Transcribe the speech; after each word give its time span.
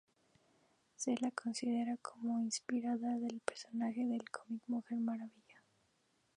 Se 0.95 1.15
la 1.21 1.29
considera 1.29 1.95
como 1.97 2.39
inspiradora 2.41 3.19
del 3.19 3.39
personaje 3.41 4.03
del 4.03 4.27
cómic 4.31 4.63
Mujer 4.65 4.97
Maravilla. 4.97 5.61